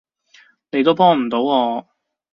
[0.71, 1.87] 你都幫唔到我